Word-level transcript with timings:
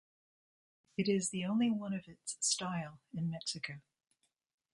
It 0.97 1.07
is 1.07 1.29
the 1.29 1.45
only 1.45 1.69
one 1.69 1.93
of 1.93 2.07
its 2.07 2.35
style 2.39 3.01
in 3.13 3.29
Mexico. 3.29 3.81